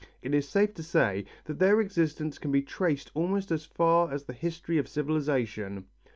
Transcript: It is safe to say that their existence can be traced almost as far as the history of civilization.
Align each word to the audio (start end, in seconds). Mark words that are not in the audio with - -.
It 0.23 0.33
is 0.33 0.49
safe 0.49 0.73
to 0.73 0.81
say 0.81 1.25
that 1.45 1.59
their 1.59 1.79
existence 1.79 2.39
can 2.39 2.51
be 2.51 2.63
traced 2.63 3.11
almost 3.13 3.51
as 3.51 3.65
far 3.67 4.11
as 4.11 4.23
the 4.23 4.33
history 4.33 4.79
of 4.79 4.87
civilization. 4.87 5.85